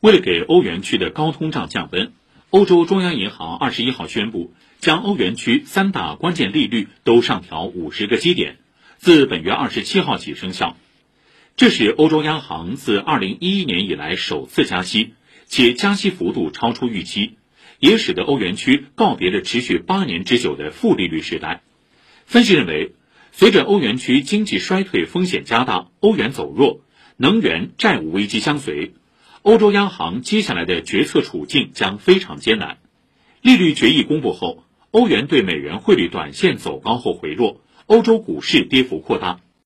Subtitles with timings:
[0.00, 2.12] 为了给欧元区的高通胀降温，
[2.50, 8.58] 欧洲中央银行二十一号宣布，将欧元区三大关键利率都上调五十个基点，
[8.98, 10.76] 自本月二十七号起生效。
[11.56, 15.14] 这是欧洲央行自二零一一年以来首次加息，
[15.46, 17.36] 且加息幅度超出预期，
[17.80, 21.62] 也使得欧元区告别了持续八年之久的负利率时代。
[22.26, 22.92] 分析认为，
[23.32, 26.82] 随着欧元区经济衰退风险加大，欧元走弱，
[27.16, 28.92] 能源债务危机相随。
[29.46, 32.78] 欧洲央行接下来的决策处境将非常艰难。
[33.42, 39.38] 利率决议公布后，欧元对美元汇率短线走高后回落，欧洲股市跌幅扩大。